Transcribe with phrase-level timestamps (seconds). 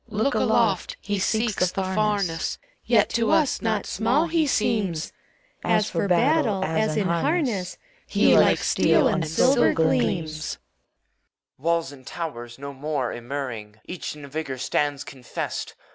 [0.09, 0.23] CHORUS.
[0.23, 0.97] Look aloft!
[0.99, 5.13] he seeks the FamesB, Yet to us not small he seems.
[5.63, 7.77] As for battle, as in harness,
[8.07, 10.57] He like steel and silver gleams.
[10.57, 11.57] EUPHORION.
[11.75, 13.75] Walls and towers no more immuring.
[13.85, 15.75] Each in vigor stands confessed!